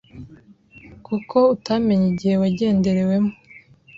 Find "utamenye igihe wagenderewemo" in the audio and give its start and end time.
1.55-3.31